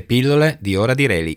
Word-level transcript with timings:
Le 0.00 0.06
pillole 0.06 0.56
di 0.62 0.76
Ora 0.76 0.94
di 0.94 1.06
Reli. 1.06 1.36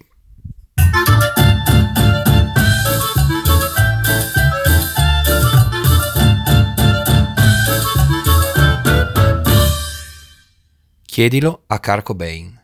Chiedilo 11.03 11.63
a 11.67 11.79
Carco 11.79 12.15
Bain. 12.15 12.61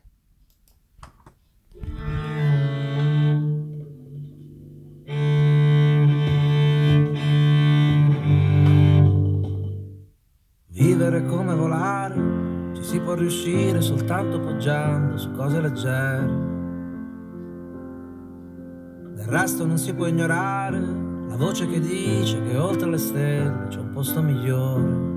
Vivere 10.67 11.25
come 11.25 11.53
volare, 11.55 12.48
ci 12.75 12.83
si 12.83 12.99
può 12.99 13.13
riuscire 13.13 13.81
soltanto 13.81 14.39
poggiando 14.39 15.17
su 15.17 15.31
cose 15.31 15.61
leggere. 15.61 16.47
Del 19.15 19.27
resto 19.27 19.65
non 19.65 19.77
si 19.77 19.93
può 19.93 20.07
ignorare 20.07 20.79
la 20.79 21.35
voce 21.35 21.67
che 21.67 21.79
dice 21.79 22.41
che 22.43 22.57
oltre 22.57 22.89
le 22.89 22.97
stelle 22.97 23.67
c'è 23.67 23.79
un 23.79 23.91
posto 23.91 24.21
migliore. 24.21 25.07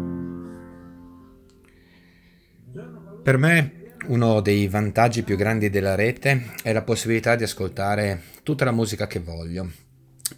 Per 3.22 3.36
me 3.38 3.94
uno 4.08 4.40
dei 4.40 4.66
vantaggi 4.66 5.22
più 5.22 5.36
grandi 5.36 5.70
della 5.70 5.94
rete 5.94 6.54
è 6.62 6.72
la 6.72 6.82
possibilità 6.82 7.36
di 7.36 7.44
ascoltare 7.44 8.22
tutta 8.42 8.64
la 8.64 8.72
musica 8.72 9.06
che 9.06 9.20
voglio. 9.20 9.81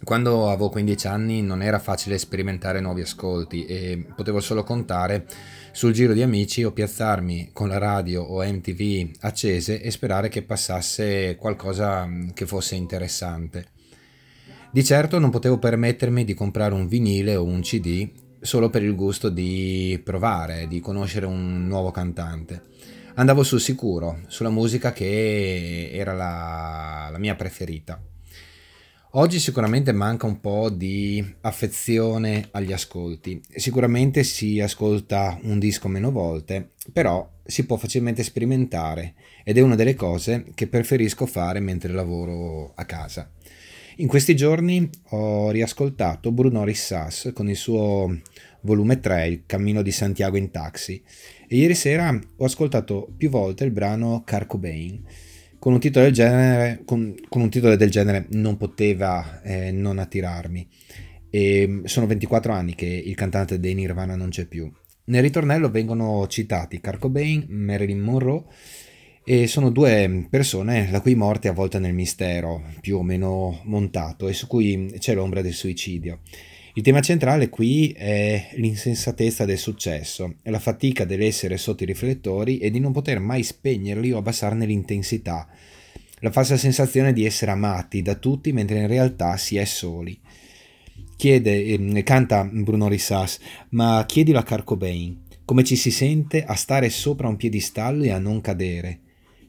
Quando 0.03 0.49
avevo 0.49 0.69
15 0.69 1.07
anni 1.07 1.41
non 1.41 1.61
era 1.61 1.79
facile 1.79 2.17
sperimentare 2.17 2.79
nuovi 2.79 3.01
ascolti 3.01 3.65
e 3.65 4.05
potevo 4.15 4.39
solo 4.39 4.63
contare 4.63 5.25
sul 5.71 5.93
giro 5.93 6.13
di 6.13 6.21
amici 6.21 6.63
o 6.63 6.71
piazzarmi 6.71 7.49
con 7.53 7.67
la 7.67 7.77
radio 7.77 8.21
o 8.21 8.43
MTV 8.43 9.17
accese 9.21 9.81
e 9.81 9.91
sperare 9.91 10.29
che 10.29 10.43
passasse 10.43 11.35
qualcosa 11.35 12.07
che 12.33 12.45
fosse 12.45 12.75
interessante. 12.75 13.67
Di 14.71 14.83
certo 14.83 15.19
non 15.19 15.29
potevo 15.29 15.57
permettermi 15.57 16.23
di 16.23 16.33
comprare 16.33 16.73
un 16.73 16.87
vinile 16.87 17.35
o 17.35 17.43
un 17.43 17.61
CD 17.61 18.09
solo 18.41 18.69
per 18.69 18.83
il 18.83 18.95
gusto 18.95 19.29
di 19.29 19.99
provare, 20.03 20.67
di 20.67 20.79
conoscere 20.79 21.25
un 21.25 21.65
nuovo 21.65 21.91
cantante 21.91 22.73
andavo 23.15 23.43
sul 23.43 23.61
sicuro, 23.61 24.19
sulla 24.27 24.49
musica 24.49 24.91
che 24.91 25.89
era 25.93 26.13
la, 26.13 27.07
la 27.11 27.17
mia 27.17 27.35
preferita. 27.35 28.01
Oggi 29.17 29.39
sicuramente 29.39 29.93
manca 29.93 30.25
un 30.25 30.41
po' 30.41 30.69
di 30.69 31.25
affezione 31.39 32.49
agli 32.51 32.73
ascolti. 32.73 33.41
Sicuramente 33.55 34.25
si 34.25 34.59
ascolta 34.59 35.39
un 35.43 35.57
disco 35.57 35.87
meno 35.87 36.11
volte, 36.11 36.71
però 36.91 37.25
si 37.41 37.65
può 37.65 37.77
facilmente 37.77 38.23
sperimentare 38.23 39.13
ed 39.45 39.57
è 39.57 39.61
una 39.61 39.75
delle 39.75 39.93
cose 39.93 40.47
che 40.53 40.67
preferisco 40.67 41.25
fare 41.27 41.61
mentre 41.61 41.93
lavoro 41.93 42.73
a 42.75 42.83
casa. 42.83 43.31
In 43.97 44.07
questi 44.09 44.35
giorni 44.35 44.89
ho 45.11 45.49
riascoltato 45.49 46.33
Bruno 46.33 46.65
Rissas 46.65 47.31
con 47.33 47.47
il 47.47 47.55
suo 47.55 48.19
volume 48.63 48.99
3, 48.99 49.27
Il 49.27 49.43
cammino 49.45 49.81
di 49.81 49.91
Santiago 49.91 50.35
in 50.35 50.51
taxi, 50.51 51.01
e 51.47 51.55
ieri 51.55 51.73
sera 51.73 52.09
ho 52.35 52.43
ascoltato 52.43 53.09
più 53.15 53.29
volte 53.29 53.63
il 53.63 53.71
brano 53.71 54.23
Carco 54.25 54.57
Bain. 54.57 55.01
Con 55.65 55.73
un 55.73 55.79
titolo 55.79 56.05
del 56.05 56.13
genere, 56.13 56.81
con, 56.85 57.15
con 57.27 57.41
un 57.41 57.49
titolo 57.49 57.75
del 57.75 57.89
genere 57.89 58.27
non 58.33 58.55
poteva 58.55 59.41
eh, 59.41 59.71
non 59.71 59.97
attirarmi. 59.97 60.67
E 61.31 61.65
mm, 61.67 61.85
sono 61.85 62.05
24 62.05 62.53
anni 62.53 62.75
che 62.75 62.85
il 62.85 63.15
cantante 63.15 63.59
dei 63.59 63.73
Nirvana 63.73 64.15
non 64.15 64.29
c'è 64.29 64.45
più. 64.45 64.71
Nel 65.05 65.23
ritornello 65.23 65.71
vengono 65.71 66.27
citati 66.27 66.79
Carco 66.79 67.09
Bain, 67.09 67.47
Marilyn 67.49 67.99
Monroe 67.99 68.43
e 69.23 69.47
sono 69.47 69.71
due 69.71 70.27
persone 70.29 70.91
la 70.91 71.01
cui 71.01 71.15
morte 71.15 71.47
è 71.47 71.51
avvolta 71.51 71.79
nel 71.79 71.95
mistero, 71.95 72.61
più 72.79 72.97
o 72.97 73.01
meno 73.01 73.61
montato, 73.63 74.27
e 74.27 74.33
su 74.33 74.45
cui 74.45 74.93
c'è 74.99 75.15
l'ombra 75.15 75.41
del 75.41 75.53
suicidio. 75.53 76.19
Il 76.77 76.83
tema 76.83 76.99
centrale 76.99 77.47
qui 77.47 77.91
è 77.91 78.49
l'insensatezza 78.55 79.45
del 79.45 79.57
successo, 79.57 80.35
la 80.43 80.59
fatica 80.59 81.05
dell'essere 81.05 81.55
sotto 81.55 81.83
i 81.83 81.85
riflettori 81.85 82.57
e 82.57 82.69
di 82.69 82.81
non 82.81 82.91
poter 82.91 83.19
mai 83.19 83.43
spegnerli 83.43 84.11
o 84.11 84.17
abbassarne 84.17 84.65
l'intensità, 84.65 85.47
la 86.19 86.31
falsa 86.31 86.57
sensazione 86.57 87.13
di 87.13 87.23
essere 87.23 87.51
amati 87.51 88.01
da 88.01 88.15
tutti 88.15 88.51
mentre 88.51 88.79
in 88.79 88.87
realtà 88.87 89.37
si 89.37 89.55
è 89.55 89.63
soli. 89.63 90.19
Chiede, 91.15 91.63
eh, 91.63 92.03
canta 92.03 92.43
Bruno 92.43 92.89
Rissas, 92.89 93.39
ma 93.69 94.03
chiedilo 94.05 94.39
a 94.39 94.43
Carcobain, 94.43 95.23
come 95.45 95.63
ci 95.63 95.77
si 95.77 95.91
sente 95.91 96.43
a 96.43 96.55
stare 96.55 96.89
sopra 96.89 97.29
un 97.29 97.37
piedistallo 97.37 98.03
e 98.03 98.11
a 98.11 98.19
non 98.19 98.41
cadere. 98.41 98.99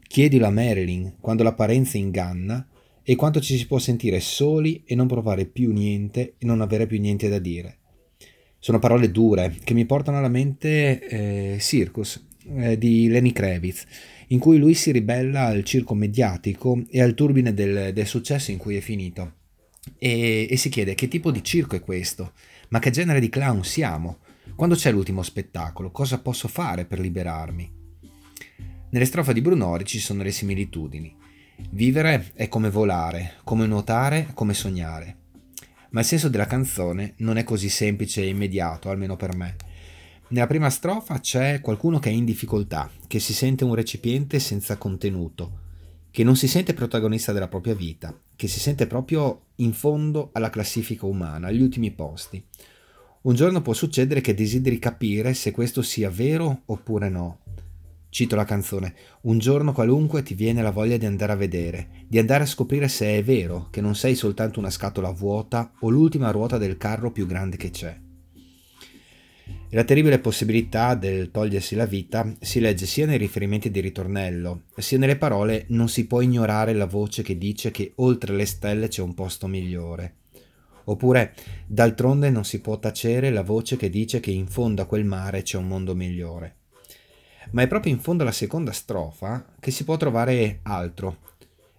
Chiedilo 0.07 0.47
a 0.47 0.51
Marilyn, 0.51 1.15
quando 1.21 1.43
l'apparenza 1.43 1.99
inganna, 1.99 2.65
e 3.09 3.15
quanto 3.15 3.41
ci 3.41 3.57
si 3.57 3.69
può 3.69 3.79
sentire 3.79 4.19
soli 4.19 4.83
e 4.85 4.97
non 4.97 5.07
provare 5.07 5.47
più 5.47 5.73
niente 5.73 6.35
e 6.39 6.45
non 6.45 6.61
avere 6.61 6.89
più 6.89 6.99
niente 6.99 7.29
da 7.29 7.39
dire. 7.39 7.79
Sono 8.59 8.81
parole 8.81 9.13
dure 9.13 9.55
che 9.63 9.75
mi 9.75 9.87
portano 9.87 10.19
alla 10.19 10.29
mente 10.29 11.07
eh, 11.07 11.59
Circus 11.61 12.27
eh, 12.57 12.77
di 12.77 13.07
Lenny 13.07 13.31
Kravitz, 13.31 13.85
in 14.29 14.41
cui 14.41 14.59
lui 14.59 14.75
si 14.75 14.91
ribella 14.91 15.45
al 15.45 15.63
circo 15.63 15.95
mediatico 15.95 16.83
e 16.91 17.01
al 17.01 17.15
turbine 17.15 17.55
del, 17.55 17.93
del 17.93 18.07
successo 18.07 18.51
in 18.51 18.59
cui 18.59 18.75
è 18.75 18.81
finito. 18.81 19.35
E, 19.99 20.49
e 20.51 20.57
si 20.57 20.69
chiede 20.69 20.97
che 20.97 21.07
tipo 21.07 21.31
di 21.31 21.45
circo 21.45 21.77
è 21.77 21.81
questo? 21.81 22.33
Ma 22.71 22.81
che 22.81 22.91
genere 22.91 23.21
di 23.21 23.29
clown 23.29 23.63
siamo? 23.63 24.19
Quando 24.57 24.75
c'è 24.75 24.91
l'ultimo 24.91 25.23
spettacolo? 25.23 25.93
Cosa 25.93 26.19
posso 26.19 26.49
fare 26.49 26.87
per 26.87 26.99
liberarmi? 26.99 27.71
Nelle 28.91 29.05
strofe 29.05 29.33
di 29.33 29.43
Brunori 29.43 29.85
ci 29.85 30.01
sono 30.01 30.25
le 30.25 30.33
similitudini. 30.33 31.26
Vivere 31.71 32.33
è 32.35 32.49
come 32.49 32.71
volare, 32.71 33.35
come 33.43 33.67
nuotare, 33.67 34.31
come 34.35 34.53
sognare. 34.53 35.17
Ma 35.91 36.01
il 36.01 36.07
senso 36.07 36.29
della 36.29 36.47
canzone 36.47 37.15
non 37.19 37.39
è 37.39 37.45
così 37.45 37.69
semplice 37.69 38.23
e 38.23 38.29
immediato, 38.29 38.91
almeno 38.91 39.17
per 39.17 39.35
me. 39.35 39.57
Nella 40.29 40.47
prima 40.47 40.71
strofa 40.71 41.19
c'è 41.21 41.61
qualcuno 41.61 41.99
che 41.99 42.11
è 42.11 42.13
in 42.13 42.25
difficoltà, 42.25 42.91
che 43.07 43.21
si 43.21 43.33
sente 43.33 43.65
un 43.65 43.75
recipiente 43.75 44.39
senza 44.39 44.77
contenuto, 44.77 45.61
che 46.11 46.25
non 46.25 46.37
si 46.37 46.47
sente 46.49 46.75
protagonista 46.75 47.33
della 47.33 47.49
propria 47.49 47.75
vita, 47.75 48.19
che 48.35 48.49
si 48.49 48.61
sente 48.61 48.87
proprio 48.87 49.47
in 49.57 49.73
fondo 49.73 50.31
alla 50.33 50.51
classifica 50.51 51.07
umana, 51.07 51.47
agli 51.47 51.63
ultimi 51.63 51.91
posti. 51.91 52.45
Un 53.23 53.35
giorno 53.35 53.63
può 53.63 53.73
succedere 53.73 54.21
che 54.21 54.35
desideri 54.35 54.79
capire 54.79 55.33
se 55.33 55.53
questo 55.53 55.83
sia 55.83 56.11
vero 56.11 56.63
oppure 56.67 57.09
no, 57.09 57.39
Cito 58.17 58.35
la 58.35 58.47
canzone, 58.47 58.95
un 59.25 59.37
giorno 59.37 59.75
qualunque 59.75 60.23
ti 60.23 60.33
viene 60.33 60.63
la 60.63 60.71
voglia 60.71 60.97
di 60.97 61.05
andare 61.05 61.33
a 61.33 61.37
vedere, 61.37 62.07
di 62.09 62.19
andare 62.19 62.45
a 62.45 62.47
scoprire 62.47 62.89
se 62.89 63.19
è 63.19 63.23
vero 63.23 63.69
che 63.71 63.83
non 63.83 63.95
sei 63.95 64.15
soltanto 64.15 64.59
una 64.59 64.71
scatola 64.71 65.11
vuota 65.11 65.73
o 65.81 65.91
l'ultima 65.91 66.31
ruota 66.31 66.57
del 66.57 66.79
carro 66.79 67.13
più 67.13 67.27
grande 67.27 67.59
che 67.59 67.69
c'è. 67.69 67.95
La 69.69 69.85
terribile 69.85 70.19
possibilità 70.19 70.95
del 70.95 71.31
togliersi 71.31 71.75
la 71.75 71.85
vita 71.85 72.35
si 72.41 72.59
legge 72.59 72.87
sia 72.87 73.05
nei 73.05 73.19
riferimenti 73.19 73.71
di 73.71 73.81
ritornello, 73.81 74.63
sia 74.79 74.97
nelle 74.97 75.19
parole 75.19 75.67
non 75.69 75.91
si 75.91 76.07
può 76.07 76.23
ignorare 76.23 76.73
la 76.73 76.87
voce 76.87 77.23
che 77.23 77.37
dice 77.37 77.71
che 77.71 77.93
oltre 77.97 78.35
le 78.35 78.47
stelle 78.47 78.89
c'è 78.89 79.03
un 79.03 79.13
posto 79.13 79.47
migliore. 79.47 80.15
Oppure, 80.85 81.35
d'altronde 81.67 82.31
non 82.31 82.47
si 82.47 82.63
può 82.63 82.79
tacere 82.79 83.29
la 83.29 83.43
voce 83.43 83.77
che 83.77 83.91
dice 83.91 84.21
che 84.21 84.31
in 84.31 84.47
fondo 84.47 84.81
a 84.81 84.87
quel 84.87 85.05
mare 85.05 85.43
c'è 85.43 85.59
un 85.59 85.69
mondo 85.69 85.95
migliore 85.95 86.61
ma 87.53 87.63
è 87.63 87.67
proprio 87.67 87.93
in 87.93 88.01
fondo 88.01 88.23
alla 88.23 88.33
seconda 88.33 88.73
strofa 88.73 89.55
che 89.61 89.71
si 89.71 89.85
può 89.85 89.97
trovare 89.97 90.61
altro, 90.63 91.19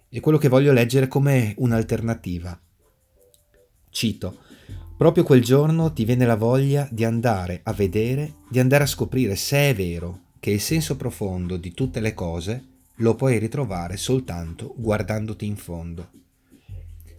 e 0.08 0.20
quello 0.20 0.38
che 0.38 0.48
voglio 0.48 0.72
leggere 0.72 1.08
come 1.08 1.54
un'alternativa. 1.58 2.58
Cito, 3.90 4.38
proprio 4.96 5.24
quel 5.24 5.42
giorno 5.42 5.92
ti 5.92 6.04
viene 6.04 6.24
la 6.24 6.36
voglia 6.36 6.88
di 6.90 7.04
andare 7.04 7.60
a 7.62 7.72
vedere, 7.72 8.36
di 8.48 8.58
andare 8.58 8.84
a 8.84 8.88
scoprire 8.88 9.36
se 9.36 9.70
è 9.70 9.74
vero 9.74 10.26
che 10.40 10.50
il 10.50 10.60
senso 10.60 10.96
profondo 10.96 11.56
di 11.56 11.72
tutte 11.72 12.00
le 12.00 12.14
cose 12.14 12.64
lo 12.96 13.14
puoi 13.14 13.38
ritrovare 13.38 13.96
soltanto 13.96 14.74
guardandoti 14.76 15.46
in 15.46 15.56
fondo. 15.56 16.10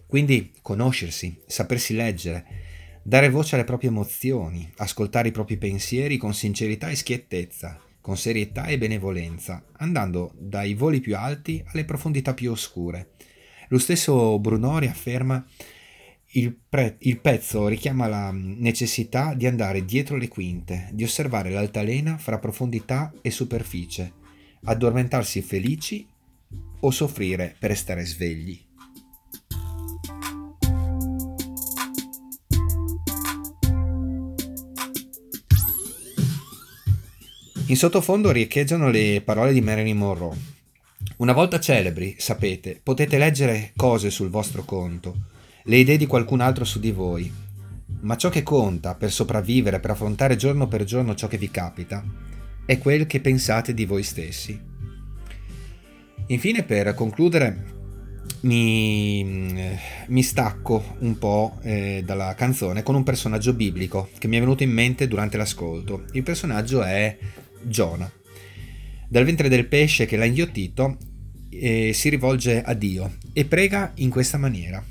Quindi 0.06 0.52
conoscersi, 0.60 1.40
sapersi 1.46 1.94
leggere, 1.94 2.44
dare 3.02 3.30
voce 3.30 3.54
alle 3.54 3.64
proprie 3.64 3.90
emozioni, 3.90 4.70
ascoltare 4.78 5.28
i 5.28 5.32
propri 5.32 5.56
pensieri 5.56 6.16
con 6.16 6.34
sincerità 6.34 6.88
e 6.88 6.96
schiettezza, 6.96 7.80
con 8.00 8.16
serietà 8.16 8.66
e 8.66 8.78
benevolenza, 8.78 9.64
andando 9.78 10.32
dai 10.38 10.74
voli 10.74 11.00
più 11.00 11.16
alti 11.16 11.62
alle 11.66 11.84
profondità 11.84 12.34
più 12.34 12.50
oscure. 12.50 13.10
Lo 13.68 13.78
stesso 13.78 14.38
Brunori 14.38 14.86
afferma 14.86 15.44
il, 16.32 16.56
pre- 16.68 16.96
il 17.00 17.20
pezzo 17.20 17.66
richiama 17.66 18.06
la 18.06 18.30
necessità 18.32 19.34
di 19.34 19.46
andare 19.46 19.84
dietro 19.84 20.16
le 20.16 20.28
quinte, 20.28 20.88
di 20.92 21.04
osservare 21.04 21.50
l'altalena 21.50 22.18
fra 22.18 22.38
profondità 22.38 23.12
e 23.20 23.30
superficie, 23.30 24.12
addormentarsi 24.64 25.42
felici 25.42 26.06
o 26.80 26.90
soffrire 26.90 27.54
per 27.58 27.70
restare 27.70 28.04
svegli. 28.04 28.69
In 37.70 37.76
sottofondo 37.76 38.32
riecheggiano 38.32 38.90
le 38.90 39.22
parole 39.24 39.52
di 39.52 39.60
Marilyn 39.60 39.96
Monroe. 39.96 40.36
Una 41.18 41.32
volta 41.32 41.60
celebri, 41.60 42.16
sapete, 42.18 42.80
potete 42.82 43.16
leggere 43.16 43.70
cose 43.76 44.10
sul 44.10 44.28
vostro 44.28 44.64
conto, 44.64 45.14
le 45.62 45.76
idee 45.76 45.96
di 45.96 46.06
qualcun 46.06 46.40
altro 46.40 46.64
su 46.64 46.80
di 46.80 46.90
voi, 46.90 47.32
ma 48.00 48.16
ciò 48.16 48.28
che 48.28 48.42
conta 48.42 48.96
per 48.96 49.12
sopravvivere, 49.12 49.78
per 49.78 49.90
affrontare 49.92 50.34
giorno 50.34 50.66
per 50.66 50.82
giorno 50.82 51.14
ciò 51.14 51.28
che 51.28 51.38
vi 51.38 51.48
capita, 51.48 52.04
è 52.66 52.76
quel 52.78 53.06
che 53.06 53.20
pensate 53.20 53.72
di 53.72 53.84
voi 53.84 54.02
stessi. 54.02 54.60
Infine, 56.26 56.64
per 56.64 56.92
concludere, 56.94 57.66
mi, 58.40 59.78
mi 60.08 60.22
stacco 60.24 60.96
un 60.98 61.16
po' 61.18 61.58
eh, 61.62 62.02
dalla 62.04 62.34
canzone 62.34 62.82
con 62.82 62.96
un 62.96 63.04
personaggio 63.04 63.52
biblico 63.52 64.08
che 64.18 64.26
mi 64.26 64.38
è 64.38 64.40
venuto 64.40 64.64
in 64.64 64.72
mente 64.72 65.06
durante 65.06 65.36
l'ascolto. 65.36 66.06
Il 66.12 66.24
personaggio 66.24 66.82
è 66.82 67.16
Giona. 67.62 68.10
Dal 69.08 69.24
ventre 69.24 69.48
del 69.48 69.66
pesce 69.66 70.06
che 70.06 70.16
l'ha 70.16 70.24
inghiottito 70.24 70.96
eh, 71.48 71.92
si 71.92 72.08
rivolge 72.08 72.62
a 72.62 72.74
Dio 72.74 73.16
e 73.32 73.44
prega 73.44 73.92
in 73.96 74.10
questa 74.10 74.38
maniera. 74.38 74.84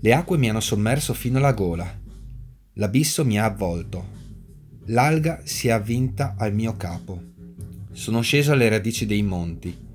Le 0.00 0.12
acque 0.12 0.38
mi 0.38 0.50
hanno 0.50 0.60
sommerso 0.60 1.14
fino 1.14 1.38
alla 1.38 1.52
gola, 1.52 2.00
l'abisso 2.74 3.24
mi 3.24 3.38
ha 3.38 3.44
avvolto, 3.44 4.08
l'alga 4.86 5.40
si 5.44 5.68
è 5.68 5.70
avvinta 5.70 6.34
al 6.36 6.52
mio 6.52 6.76
capo, 6.76 7.22
sono 7.92 8.20
sceso 8.20 8.52
alle 8.52 8.68
radici 8.68 9.06
dei 9.06 9.22
monti 9.22 9.90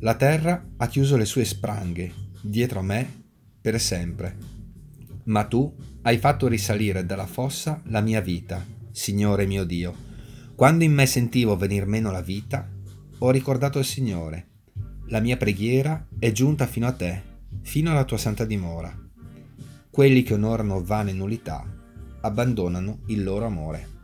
la 0.00 0.14
terra 0.14 0.62
ha 0.76 0.88
chiuso 0.88 1.16
le 1.16 1.24
sue 1.24 1.46
spranghe 1.46 2.12
dietro 2.42 2.80
a 2.80 2.82
me 2.82 3.24
per 3.62 3.80
sempre. 3.80 4.36
Ma 5.24 5.44
tu 5.44 5.74
hai 6.02 6.18
fatto 6.18 6.48
risalire 6.48 7.06
dalla 7.06 7.26
fossa 7.26 7.80
la 7.86 8.02
mia 8.02 8.20
vita, 8.20 8.64
Signore 8.92 9.46
mio 9.46 9.64
Dio. 9.64 10.05
Quando 10.56 10.84
in 10.84 10.94
me 10.94 11.04
sentivo 11.04 11.54
venir 11.54 11.84
meno 11.84 12.10
la 12.10 12.22
vita, 12.22 12.66
ho 13.18 13.30
ricordato 13.30 13.78
il 13.78 13.84
Signore. 13.84 14.46
La 15.08 15.20
mia 15.20 15.36
preghiera 15.36 16.08
è 16.18 16.32
giunta 16.32 16.66
fino 16.66 16.86
a 16.86 16.92
te, 16.92 17.22
fino 17.60 17.90
alla 17.90 18.06
tua 18.06 18.16
santa 18.16 18.46
dimora. 18.46 18.90
Quelli 19.90 20.22
che 20.22 20.32
onorano 20.32 20.82
vane 20.82 21.12
nullità 21.12 21.62
abbandonano 22.22 23.00
il 23.08 23.22
loro 23.22 23.44
amore. 23.44 23.95